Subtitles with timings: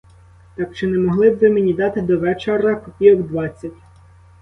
[0.55, 3.73] Так чи не могли б ви мені дати до вечора копійок двадцять?